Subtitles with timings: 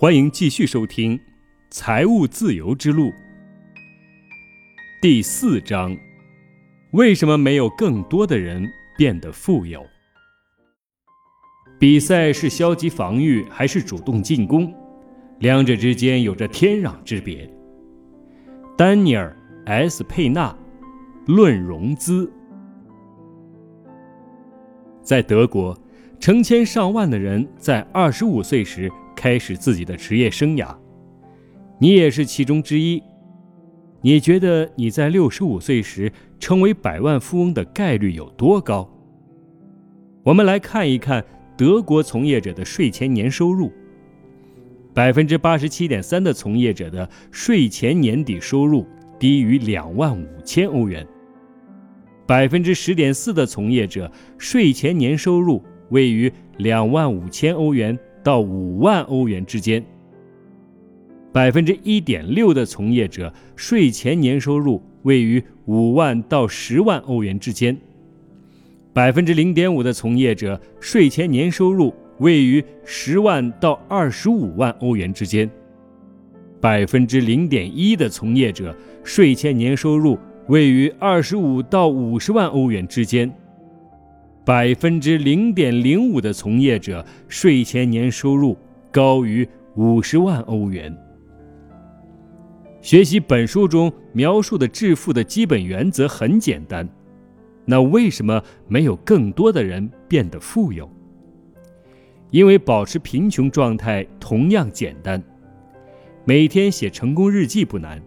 [0.00, 1.18] 欢迎继续收听
[1.68, 3.08] 《财务自由之路》
[5.02, 5.94] 第四章：
[6.92, 8.66] 为什么没有更多的人
[8.96, 9.84] 变得富有？
[11.78, 14.74] 比赛是消极防御还是主动进攻？
[15.38, 17.46] 两者之间有着天壤之别。
[18.78, 19.36] 丹尼尔
[19.66, 20.02] ·S.
[20.04, 20.50] 佩纳，
[21.30, 22.24] 《论融资》。
[25.02, 25.78] 在德国，
[26.18, 28.90] 成千上万的人在二十五岁时。
[29.20, 30.74] 开始自己的职业生涯，
[31.78, 33.02] 你也是其中之一。
[34.00, 38.90] 你觉得你在六十五岁时成为百万富翁的概率有多高？
[40.22, 41.22] 我们来看一看
[41.54, 43.70] 德国从业者的税前年收入：
[44.94, 48.86] 百分之八十七点三的从业者的税前年底收入
[49.18, 51.04] 低于两万五千欧元；
[52.26, 57.98] 百分之十点四的从业者税前年收入位于两万五千欧元。
[58.22, 59.84] 到五万欧元之间，
[61.32, 67.76] 百分之一点六的从业者税前年收入位于五万到十万欧元之间，
[68.92, 75.48] 百分之零点五的从业者税前年收入位于十万到二十五万欧元之间，
[76.60, 83.32] 百分之零点一的从业者税前年收入位于二十五到五十万欧元之间。
[84.44, 88.56] 百分之零点零五的从业者税前年收入
[88.90, 89.46] 高于
[89.76, 90.96] 五十万欧元。
[92.80, 96.88] 学习本书中描述的致富的基本原则很简单，
[97.66, 100.90] 那为什么没有更多的人变得富有？
[102.30, 105.22] 因为保持贫穷状态同样简单。
[106.24, 108.00] 每天写成功日记不难，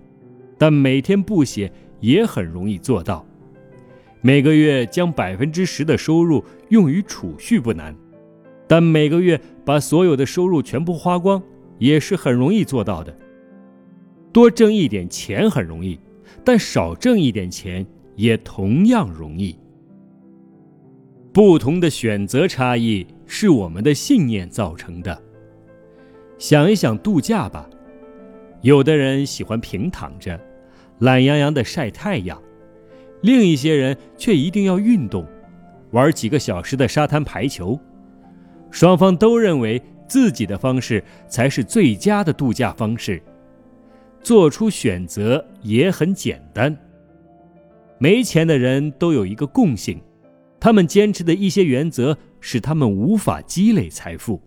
[0.57, 3.23] 但每天不写也很容易做到。
[4.25, 7.93] 每个月将百分之十的收入用于储蓄不难，
[8.69, 11.43] 但每个月把所有的收入全部花光
[11.77, 13.13] 也是很容易做到的。
[14.31, 15.99] 多挣一点钱很容易，
[16.41, 17.85] 但少挣一点钱
[18.15, 19.59] 也同样容易。
[21.33, 25.21] 不同的选择差异是我们的信念造成的。
[26.37, 27.69] 想一想度假吧，
[28.61, 30.39] 有的人喜欢平躺着，
[30.99, 32.41] 懒洋洋的晒太阳。
[33.23, 35.25] 另一些人却一定要运动，
[35.91, 37.79] 玩几个小时的沙滩排球。
[38.69, 43.21] 双方都认为自己的方式才是最佳的度假方式。
[44.21, 46.75] 做出选择也很简单。
[47.97, 50.01] 没钱的人都有一个共性，
[50.59, 54.41] 他们坚持的一些原则使他们无法积累财富。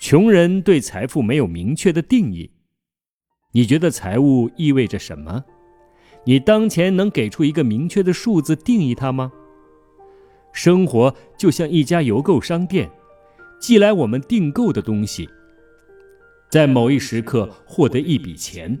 [0.00, 2.50] 穷人对财富没有明确的定义。
[3.52, 5.44] 你觉得财务意味着什么？
[6.24, 9.32] 你当前能给出一个明确的数字定义它吗？
[10.52, 12.90] 生活就像一家邮购商店，
[13.58, 15.28] 寄来我们订购的东西。
[16.50, 18.78] 在某一时刻获得一笔钱，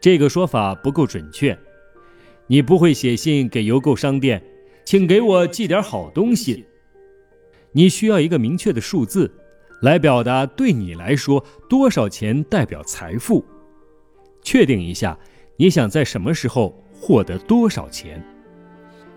[0.00, 1.58] 这个说法不够准确。
[2.46, 4.44] 你不会写信给邮购商店，
[4.84, 6.64] 请给我寄点好东西。
[7.72, 9.32] 你需要一个明确的数字，
[9.80, 13.42] 来表达对你来说多少钱代表财富。
[14.42, 15.18] 确定一下，
[15.56, 16.83] 你想在什么时候？
[17.06, 18.24] 获得多少钱，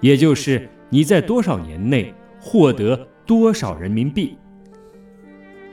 [0.01, 4.37] 也就是你在多少年内获得多少人民币。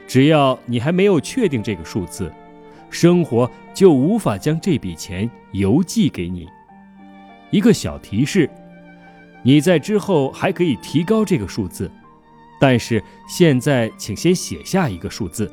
[0.06, 2.32] 只要你还没有确定这个数字，
[2.88, 6.48] 生活就无法将这笔钱邮寄给你。
[7.50, 8.48] 一个小提示：
[9.42, 11.90] 你在之后还可以提高这个数字，
[12.60, 15.52] 但是现在请先写下一个数字。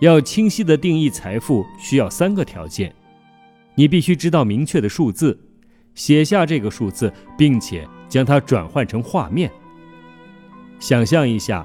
[0.00, 2.95] 要清晰的定义财富，需要三个条件。
[3.76, 5.38] 你必须知道明确的数字，
[5.94, 9.50] 写下这个数字，并且将它转换成画面。
[10.80, 11.64] 想象一下，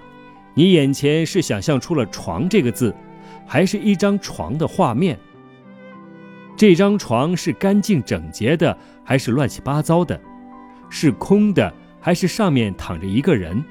[0.53, 2.93] 你眼前是想象出了“床”这个字，
[3.47, 5.17] 还是一张床的画面？
[6.57, 10.19] 这张床是干净整洁的，还是乱七八糟的？
[10.89, 13.63] 是空的，还是上面躺着一个人？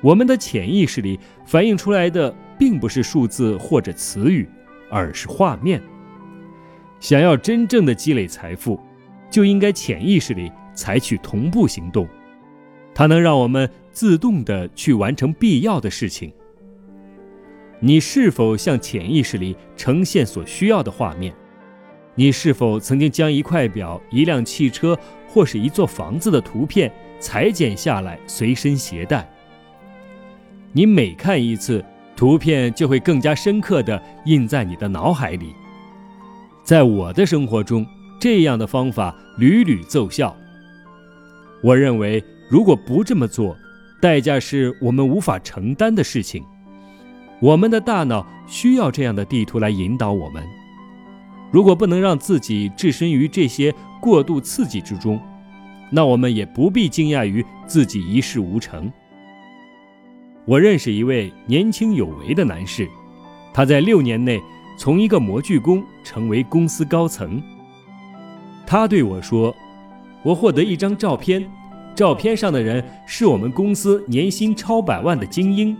[0.00, 4.48] 我们的潜意识里反映出来的，并不是数字或者词语，
[4.88, 5.82] 而是画面。
[7.00, 8.78] 想要真正的积累财富，
[9.30, 12.08] 就应该潜意识里采取同步行动，
[12.94, 16.32] 它能让我们自动的去完成必要的事情。
[17.80, 21.32] 你是否向潜意识里呈现所需要的画面？
[22.16, 24.98] 你是否曾经将一块表、一辆汽车
[25.28, 26.90] 或是一座房子的图片
[27.20, 29.30] 裁剪下来随身携带？
[30.72, 31.84] 你每看一次，
[32.16, 35.54] 图片就会更加深刻地印在你的脑海里。
[36.68, 37.86] 在我的生活中，
[38.20, 40.36] 这样的方法屡屡奏效。
[41.62, 43.56] 我认为，如果不这么做，
[44.02, 46.44] 代价是我们无法承担的事情。
[47.40, 50.44] 我们的大脑需要这样的地图来引导我们。
[51.50, 55.18] 如果不能让自己置身于这些过度刺激之中，
[55.90, 58.92] 那我们也不必惊讶于自己一事无成。
[60.44, 62.86] 我认识一位年轻有为的男士，
[63.54, 64.38] 他在六年内
[64.78, 67.42] 从一个模具工成为公司高层。
[68.64, 69.54] 他对我说
[70.22, 71.44] ：“我获得一张照片，
[71.96, 75.76] 照片上的人是我们公司年薪超百万的精英，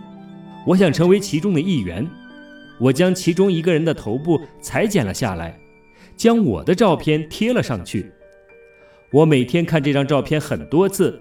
[0.67, 2.05] 我想成为其中的一员。
[2.77, 5.57] 我将其中一个人的头部裁剪了下来，
[6.17, 8.11] 将我的照片贴了上去。”
[9.11, 11.19] 我每天看这张照片很多次，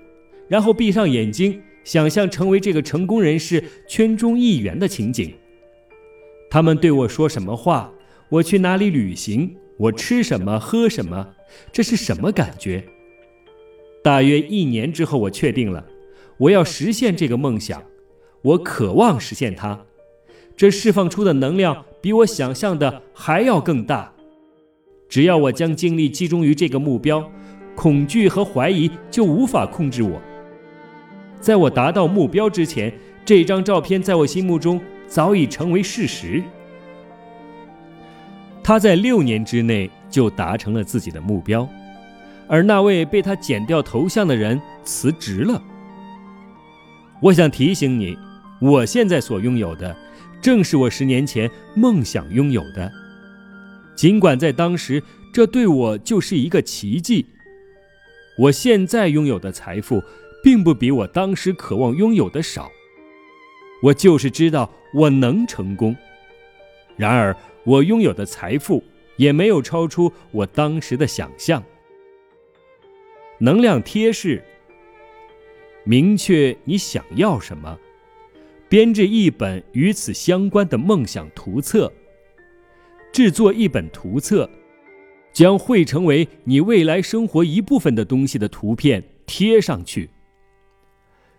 [0.49, 5.33] 然后闭上眼睛，想象成为这个成功人士圈中一员的情景。
[6.51, 7.93] 他们对我说什么话？
[8.29, 9.57] 我去哪里旅行？
[9.77, 10.59] 我吃什么？
[10.59, 11.29] 喝什么？
[11.73, 12.85] 这是什么感觉？
[14.03, 15.85] 大约一年之后，我确定了，
[16.37, 17.83] 我要实现这个梦想，
[18.43, 19.85] 我渴望实现它。
[20.57, 24.13] 这释放出的能量比我想象的还要更大。
[25.09, 27.31] 只要我将精力集中于这个目标。
[27.77, 30.21] 恐惧和怀疑就无法控制我。
[31.41, 32.93] 在我达到目标之前，
[33.25, 36.43] 这张照片在我心目中早已成为事实。
[38.63, 41.67] 他在六年之内就达成了自己的目标，
[42.47, 45.63] 而那位被他剪掉头像的人辞职了。
[47.21, 48.17] 我想提醒你，
[48.61, 49.97] 我现在所拥有的，
[50.43, 52.93] 正是我十年前梦想拥有的。
[53.97, 55.03] 尽管在当时，
[55.33, 57.27] 这对我就是一个奇迹。
[58.39, 60.03] 我现在拥有的财富，
[60.45, 62.71] 并不比我当时渴望拥有的少。
[63.83, 65.97] 我就是知道我能成功，
[66.97, 68.83] 然而我拥有的财富
[69.17, 71.63] 也没有超出我当时的想象。
[73.39, 74.43] 能量贴士：
[75.85, 77.79] 明确你想要什么，
[78.69, 81.93] 编制一本与此相关的梦想图册，
[83.13, 84.49] 制作一本图册。
[85.31, 90.11] 将会成为你未来生活一部分的东西的图片贴上去。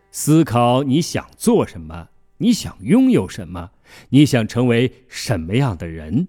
[0.10, 2.08] 思考你想做什么，
[2.40, 3.72] 你想拥有什么，
[4.10, 6.28] 你想成为什么样的人。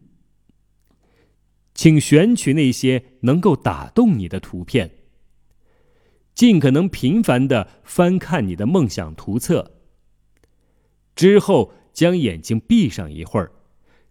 [1.75, 4.91] 请选取那些能够打动你的图片。
[6.35, 9.73] 尽可能频繁的翻看你的梦想图册。
[11.17, 13.53] 之后将眼睛闭上一会儿，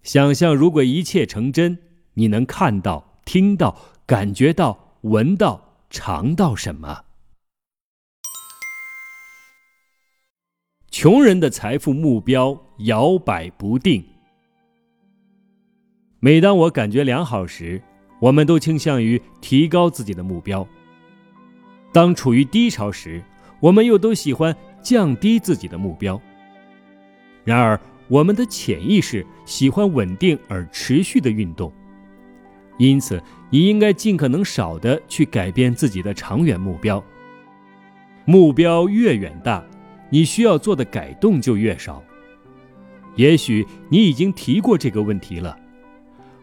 [0.04, 1.78] 想象如果一切成真，
[2.16, 3.07] 你能看到。
[3.25, 7.04] 听到、感觉到、闻到、尝到什么？
[11.01, 14.04] 穷人的财富目标摇摆不定。
[16.19, 17.81] 每当我感觉良好时，
[18.19, 20.62] 我们都倾向于提高自己的目标；
[21.94, 23.24] 当处于低潮时，
[23.62, 26.22] 我们又都喜欢降低自己的目标。
[27.46, 27.80] 然而，
[28.10, 31.72] 我们的潜意识喜欢稳定而持续的运动。
[32.78, 37.01] 因此，你应该尽可能少的去改变自己的长远目标。
[38.25, 39.63] 目标越远大，
[40.09, 42.03] 你需要做的改动就越少。
[43.15, 45.57] 也许你已经提过这个问题了：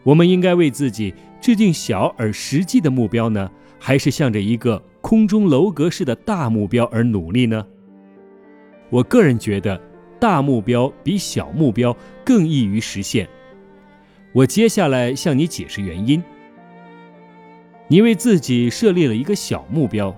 [0.03, 3.49] 我们应该为自己制定小而实际的目标呢，
[3.79, 7.65] 还是向着一个空中楼阁式的大目标而努力呢？
[8.89, 9.81] 我个人觉得，
[10.19, 13.27] 大目标比小目标更易于实现。
[14.33, 16.23] 我接下来向你解释原因。
[17.87, 20.15] 你为自己设立了一个小目标，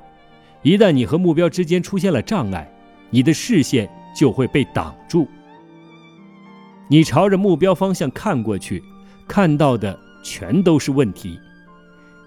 [0.62, 2.70] 一旦你和目标之间出现了障碍，
[3.10, 5.28] 你的视线就会被挡住。
[6.88, 8.84] 你朝着目标方向看过去，
[9.28, 11.40] 看到的全都是问题，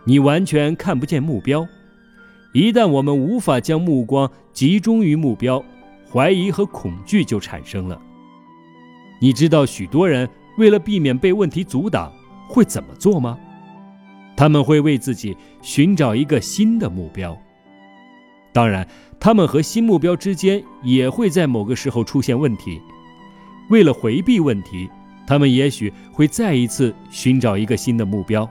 [0.04, 1.66] 你完全看不见目标。
[2.52, 5.64] 一旦我们无法将目光集中于目标，
[6.10, 8.00] 怀疑和恐惧就产生了。
[9.20, 10.28] 你知道许多人。
[10.58, 12.12] 为了避免被问题阻挡，
[12.46, 13.38] 会怎么做吗？
[14.36, 17.34] 他们会为自己寻找一个新的目标。
[18.52, 18.86] 当然，
[19.22, 22.82] 他们和新目标之间也会在某个时候出现问题。
[23.70, 24.90] 为了回避问题，
[25.28, 28.50] 他们也许会再一次寻找一个新的目标。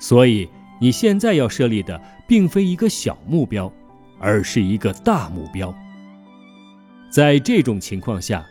[0.00, 0.48] 所以，
[0.80, 3.72] 你现在要设立的并非一个小目标，
[4.18, 5.72] 而是一个大目标。
[7.08, 8.44] 在这种情况下。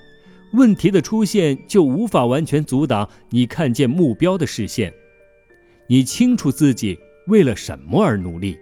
[0.54, 4.94] 问题的出现就无法完全阻挡你看见目标的视线。
[5.88, 8.58] 你清楚自己为了什么而努力。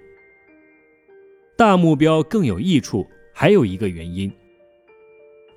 [1.58, 4.32] 大目标更有益处，还有一个原因。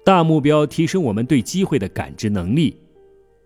[0.04, 2.76] 大目标提升我们对机会的感知能力。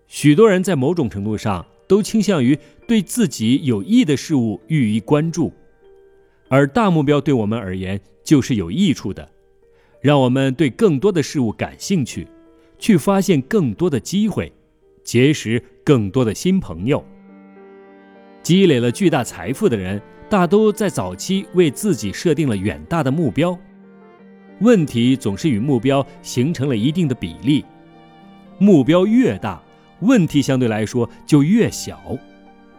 [0.07, 2.57] 许多人在某种程度上都倾向于
[2.87, 5.51] 对自己有益的事物予以关注，
[6.47, 9.27] 而大目标对我们而言就是有益处的，
[9.99, 12.27] 让我们对更多的事物感兴趣。
[12.79, 14.51] 去发现更多的机会，
[15.03, 17.01] 结识更多的新朋友。
[18.41, 20.01] 积累了巨大财富的人，
[20.33, 23.55] 大都在早期为自己设定了远大的目标。
[24.61, 27.63] 问题总是与目标形成了一定的比例，
[28.57, 29.61] 目标越大，
[29.99, 32.17] 问题相对来说就越小，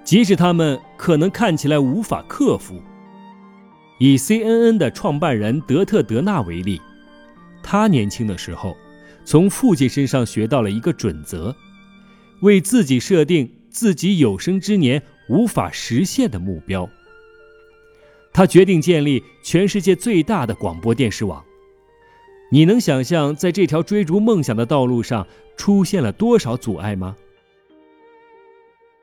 [0.03, 2.83] 即使他们可能看起来无法克服。
[4.01, 6.83] 以 CNN 的创办人德特·德纳为例，
[7.63, 8.77] 他年轻的时候
[9.25, 11.55] 从父亲身上学到了一个准则：
[12.41, 16.91] 为自己设定自己有生之年无法实现的目标。
[18.35, 21.43] 他决定建立全世界最大的广播电视网。
[22.51, 25.25] 你能想象，在这条追逐梦想的道路上
[25.57, 27.17] 出现了多少阻碍吗？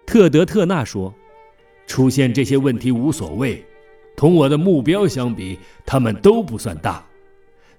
[0.06, 1.14] 特德·特纳说
[1.88, 3.64] ：“出现这些问题无所谓，
[4.18, 7.06] 同我的目标相比，他们都不算大，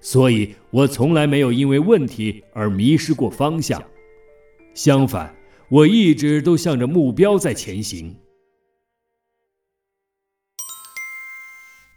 [0.01, 3.81] 所以我从来没有因为问题而迷失过方向。
[4.73, 5.35] 相反，
[5.69, 8.15] 我一直都向着目标在前行。”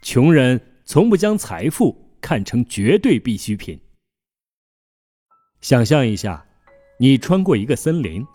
[0.09, 1.93] 穷人从不将财富。
[2.21, 3.79] 看成绝对必需品。
[5.61, 6.45] 想象一下，
[6.97, 8.25] 你穿过一个森林，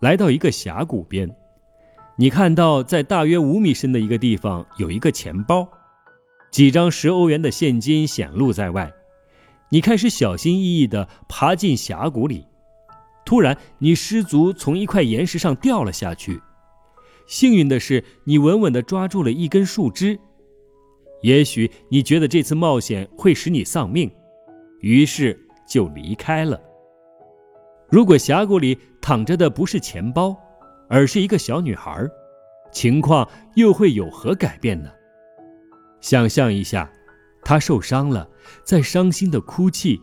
[0.00, 1.30] 来到一个峡谷边，
[2.16, 5.68] 你看到在大约五米深的一个地方有一个钱包，
[6.50, 8.90] 几张十欧元的现金显露在外。
[9.68, 12.44] 你开始小心翼翼地爬进峡谷里，
[13.24, 16.40] 突然你失足从一块岩石上掉了下去。
[17.26, 20.18] 幸运的是，你稳稳地抓住了一根树枝。
[21.20, 24.10] 也许你觉得这次冒险会使你丧命，
[24.80, 26.60] 于是就离开了。
[27.90, 30.36] 如果峡谷里躺着的不是钱包，
[30.88, 32.06] 而是一个小女孩，
[32.70, 34.90] 情况又会有何改变呢？
[36.00, 36.88] 想象一下，
[37.42, 38.28] 她受伤了，
[38.62, 40.00] 在伤心的哭泣。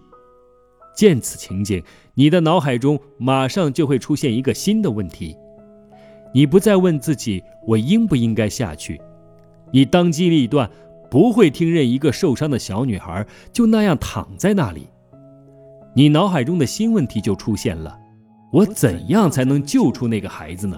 [0.96, 5.38] 见此情景，你的脑海中马上就会出现一个新的问题：
[6.34, 9.00] 你不再问自己“我应不应该下去”，
[9.72, 10.70] 你当机立断。
[11.16, 14.90] 不会听任一个受伤的小女孩就那样躺在那里，
[15.94, 17.98] 你脑海中的新问题就出现了：
[18.52, 20.78] 我怎样才能救出那个孩子呢？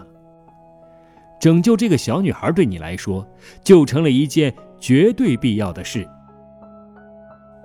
[1.40, 3.28] 拯救这个小女孩对你来说
[3.64, 6.08] 就成了一件绝对必要的事。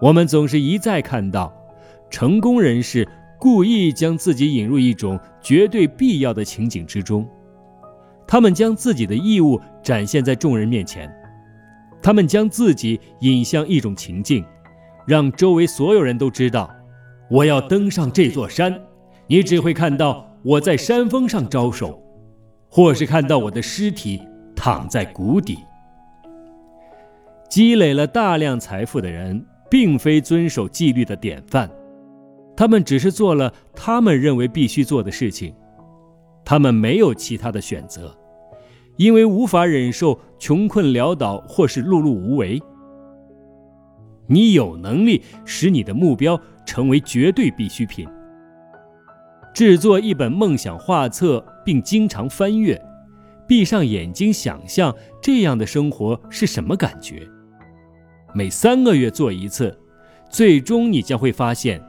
[0.01, 1.53] 我们总是一再看到，
[2.09, 3.07] 成功人士
[3.39, 7.29] 故意将自己引入一种绝对必要的情景之中，
[8.27, 11.15] 他们将自己的义务展现在众人面前。
[12.03, 14.45] 他们将自己引向一种情境，
[15.07, 16.69] 让周围所有人都知道，
[17.31, 18.79] 我要登上这座山。
[19.29, 22.03] 你只会看到我在山峰上招手，
[22.69, 24.21] 或是看到我的尸体
[24.55, 25.59] 躺在谷底。
[27.49, 31.71] 积累了大量财富的人，并非遵守纪律的典范，
[32.57, 35.55] 他们只是做了他们认为必须做的事情，
[36.45, 38.15] 他们没有其他的选择。
[38.97, 42.61] 因为无法忍受穷困潦倒或是碌碌无为，
[44.27, 48.07] 你有能力使你的目标成为绝对必需品。
[49.55, 52.81] 制作一本梦想画册，并经常翻阅，
[53.47, 57.27] 闭上眼睛想象这样的生活是什么感觉。
[58.35, 59.79] 每三个月做一次，
[60.31, 61.83] 最终你将会发现，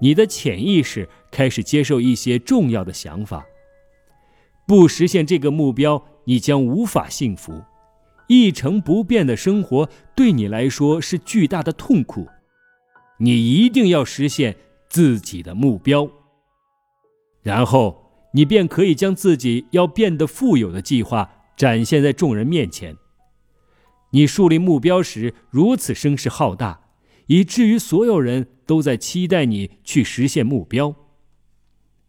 [0.00, 3.44] 你的潜意识开始接受一些重要的想法。
[4.66, 6.02] 不实现这个目标。
[6.24, 7.62] 你将无法幸福，
[8.28, 12.28] 一成不变的生活对你来说是巨大的痛苦。
[13.18, 14.56] 你一定要实现
[14.88, 16.08] 自己的目标，
[17.42, 22.96] 然后你便可以将自己要变得富有的计划展现在众人面前。
[24.10, 26.80] 你树立目标时如此声势浩大，
[27.26, 30.94] 以至于所有人都在期待你去实现目标。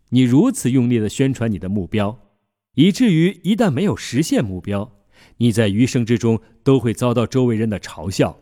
[0.09, 2.19] 你如此用力的宣传你的目标。
[2.75, 4.97] 以至于一旦没有实现目标，
[5.37, 8.39] 你在余生之中都会遭到周围人的嘲笑。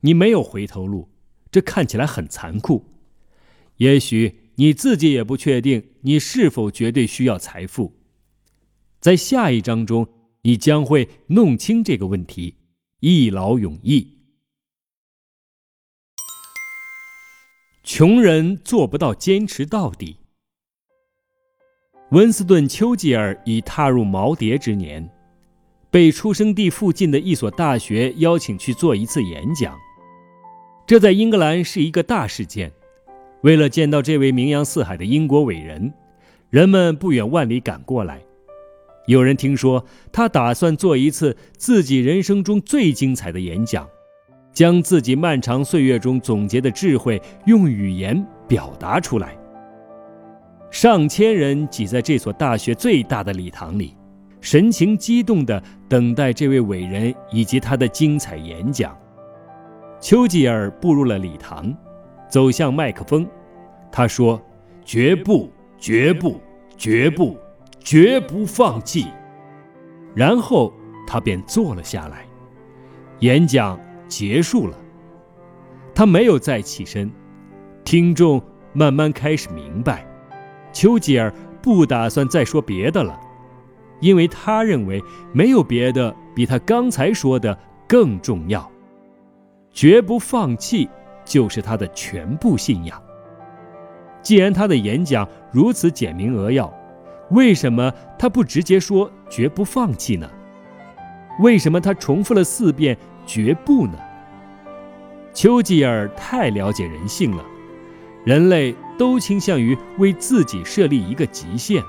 [0.00, 1.10] 你没有回头路，
[1.50, 2.84] 这看起来很残酷。
[3.76, 8.00] 也许你自己也不确定你是否绝对需要财富。
[9.00, 10.08] 在下一章中，
[10.42, 12.56] 你将会弄清这个问题，
[13.00, 14.18] 一劳永逸。
[17.82, 20.18] 穷人做不到坚持到底。
[22.10, 25.06] 温斯顿·丘吉尔已踏入耄耋之年，
[25.90, 29.76] 被出生地附近的一所大学邀请去做一次演讲。
[30.86, 32.72] 这在英格兰是一个大事件。
[33.42, 35.92] 为了见到这位名扬四海的英国伟人，
[36.48, 38.22] 人们不远万里赶过来。
[39.06, 43.86] 有人听说他打算做一次自己人生中最精彩的演讲，
[44.54, 49.36] 将自己漫长岁月中总结的智慧用语言表达出来。
[50.70, 53.96] 上千人挤在这所大学最大的礼堂里，
[54.40, 58.96] 神情激动地等待这位伟人以及他的精彩演讲。
[60.00, 61.74] 丘吉尔步入了礼堂，
[62.28, 63.26] 走向麦克风，
[63.90, 64.40] 他说
[64.84, 66.40] ：“绝不，绝不，
[66.76, 67.36] 绝不，
[67.80, 69.06] 绝不放弃。”
[70.14, 70.72] 然后
[71.06, 72.24] 他便坐了下来。
[73.20, 74.76] 演讲结束了，
[75.94, 77.10] 他没有再起身。
[77.84, 78.40] 听众
[78.72, 80.07] 慢慢开始明白。
[80.72, 81.32] 丘吉尔
[81.62, 83.18] 不打算再说别的了，
[84.00, 88.70] 因为他认为没有别的比他刚才说的更重要。
[89.72, 90.88] 绝不放弃
[91.24, 93.00] 就是他的全部信仰。
[94.22, 96.72] 既然他的演讲如此简明扼要，
[97.30, 100.28] 为什么他不直接说绝不放弃呢？
[101.40, 103.94] 为什么他重复了四遍绝不呢？
[105.32, 107.44] 丘吉尔太了解人性了，
[108.28, 108.74] 人类。
[108.98, 111.80] 都倾向于为自己设立一个极限，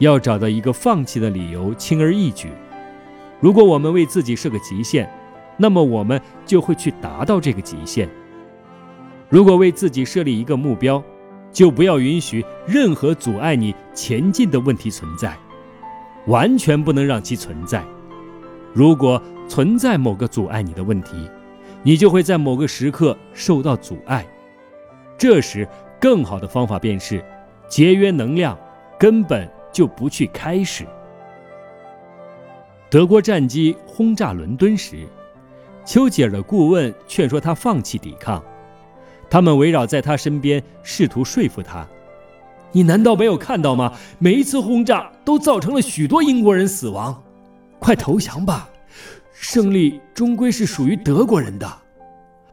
[0.00, 2.48] 要找到一个放弃的理由，轻而易举。
[3.38, 5.08] 如果我们为自己设个极限，
[5.56, 8.08] 那么我们就会去达到这个极限。
[9.28, 11.00] 如果为自己设立一个目标，
[11.52, 15.38] 就不要允许任何阻碍你前进的问题存在，
[16.26, 17.84] 完全不能让其存在。
[18.74, 21.30] 如果存在某个阻碍你的问题，
[21.84, 24.26] 你就会在某个时刻受到阻碍，
[25.22, 25.68] 这时。
[26.00, 27.24] 更好的方法便是
[27.68, 28.58] 节约能量，
[28.98, 30.84] 根本就不去开始。
[32.90, 35.06] 德国战机轰炸伦敦时，
[35.84, 38.42] 丘吉尔的顾问劝说他放弃抵抗，
[39.30, 41.86] 他们围绕在他身边，试图说服他
[42.72, 43.92] ：“你难道没有看到吗？
[44.18, 47.22] 每一次轰炸都造成了许多英国人死亡，
[47.78, 48.68] 快投降吧！
[49.32, 51.72] 胜利终归是属于德国人的。”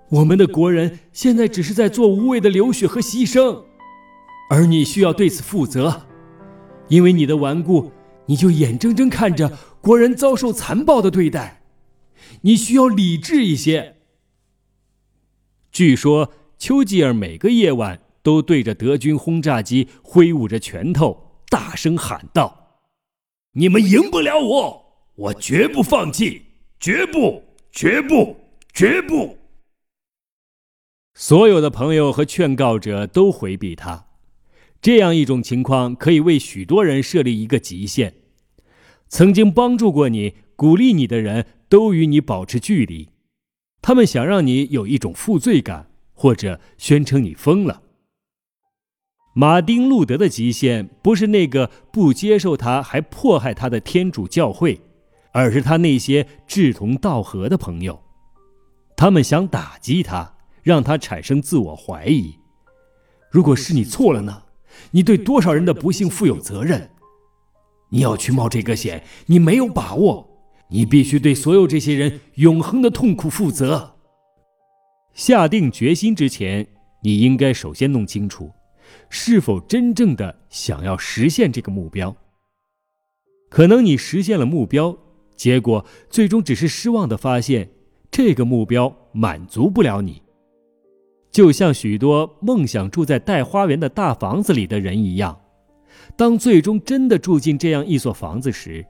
[0.10, 3.64] 我们的国人现在只是在做无谓的流血和牺牲，
[4.50, 6.08] 而你需要对此负责，
[6.88, 7.92] 因为你的顽固，
[8.26, 11.62] 你就眼睁睁看着国人遭受残暴的对待。
[12.42, 13.98] 你需要理智一些。
[15.72, 22.82] 据说丘吉尔每个夜晚都对着德军轰炸机挥舞着拳头，大声喊道
[23.54, 26.42] ：“你们赢不了我，我绝不放弃，
[26.80, 28.36] 绝不，绝不，
[28.74, 29.38] 绝不。”
[31.22, 34.06] 所有的朋友和劝告者都回避他，
[34.82, 38.14] 这样一种情况可以为许多人设立一个极限。
[39.10, 43.10] 曾经帮助过你、鼓励你的人都与你保持距离，
[43.82, 47.82] 他们想让你有一种负罪感，或者宣称你疯了。
[49.36, 54.80] 马丁·路德的极限不是那个不接受他还迫害他的天主教会，
[55.34, 58.02] 而是他那些志同道合的朋友，
[58.96, 60.38] 他们想打击他。
[60.70, 62.38] 让他产生自我怀疑。
[63.32, 64.44] 如果是你错了呢？
[64.92, 66.92] 你对多少人的不幸负有责任？
[67.90, 70.30] 你要去冒这个险，你没有把握。
[70.70, 73.96] 你必须对所有这些人永恒的痛苦负责。
[75.16, 76.68] 下定决心之前，
[77.02, 78.52] 你应该首先弄清楚，
[79.10, 82.16] 是否真正的想要实现这个目标。
[83.50, 84.96] 可能你实现了目标，
[85.36, 87.72] 结果最终只是失望的发现，
[88.12, 90.22] 这个目标满足不了你。
[91.32, 95.40] 就像许多梦想住在带花园的大房子里的人一样，
[96.16, 98.86] 当最终真的住进这样一所房子时，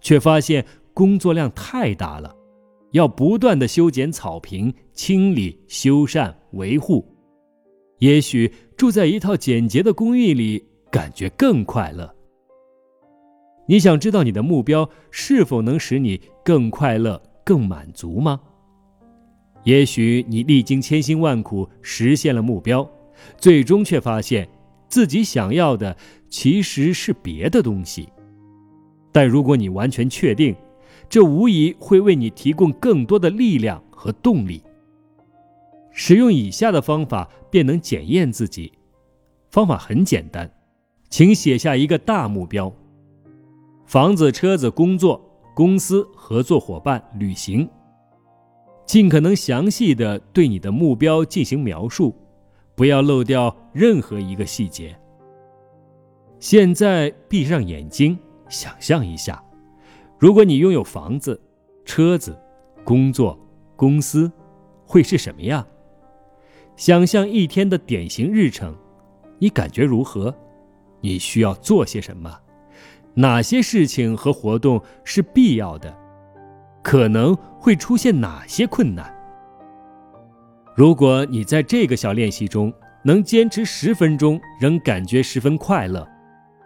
[0.00, 2.34] 却发现工作量太大了，
[2.90, 7.06] 要不断的修剪草坪、清理、修缮、维护。
[8.00, 12.12] 也许住在一套简洁的公寓里，感觉更快乐。
[13.66, 18.40] 你想知道你的目标是否能使你更快乐、更满足吗？
[19.64, 22.88] 也许你历经千辛万苦实现了目标，
[23.38, 24.48] 最终却发现
[24.88, 25.96] 自己想要的
[26.28, 28.08] 其实是别的东西。
[29.10, 30.54] 但如果你完全确定，
[31.08, 34.62] 这无疑会为你提供更多的力量和动力。
[35.92, 38.72] 使用以下的方法便能检验自己。
[39.50, 40.50] 方法很简单，
[41.08, 42.74] 请写下一个大目标：
[43.86, 45.24] 房子、车子、工作、
[45.54, 47.68] 公司、合作伙伴、旅行。
[48.86, 52.14] 尽可能详细的对你的目标进行描述，
[52.74, 54.94] 不要漏掉任何一个细节。
[56.38, 58.18] 现在闭上眼睛，
[58.48, 59.42] 想象一下，
[60.18, 61.40] 如果你拥有房子、
[61.84, 62.38] 车子、
[62.84, 63.38] 工作、
[63.74, 64.30] 公司，
[64.84, 65.66] 会是什么样？
[66.76, 68.76] 想象一天的典型日程，
[69.38, 70.34] 你感觉如何？
[71.00, 72.38] 你需要做些什么？
[73.14, 75.96] 哪些事情和活动是必要的？
[76.84, 79.10] 可能会出现哪些困难？
[80.76, 82.70] 如果你在这个小练习中
[83.02, 86.06] 能坚持十分钟仍感觉十分快乐，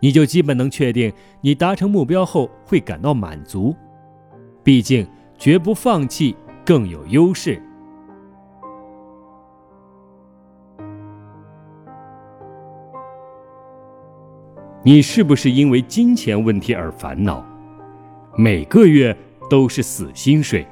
[0.00, 3.74] 你就基本能确定你达成目标后会感到满足。
[4.64, 5.06] 毕竟，
[5.38, 7.62] 绝不放弃更有优势。
[14.82, 17.44] 你是不是因为金钱问题而烦恼？
[18.36, 19.16] 每个月
[19.48, 20.66] 都是死薪水，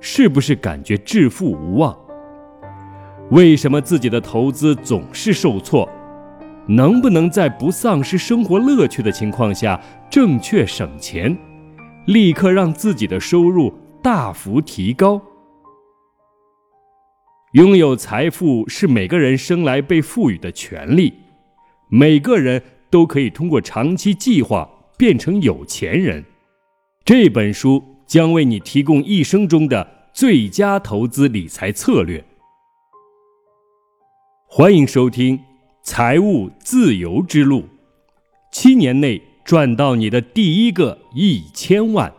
[0.00, 1.96] 是不是感觉致富无望？
[3.30, 5.88] 为什么自己的投资总是受挫？
[6.66, 11.36] 能不能在不丧失生活乐趣的情况下正确省钱，
[12.06, 15.20] 立刻让自己的收入大幅提高？
[17.52, 21.14] 拥有财富是每个人生来被赋予的权利，
[21.88, 22.62] 每个人。
[22.90, 26.24] 都可以通过长期计划变成有钱人。
[27.04, 32.24] 这本书将为你提供一生中的最佳投资理财策略。
[34.48, 35.38] 欢迎收听
[35.84, 37.60] 《财务自由之路》，
[38.50, 42.12] 七年内赚到你的第一个一千万。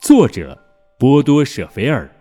[0.00, 0.62] 作者：
[0.96, 2.13] 波多舍菲尔。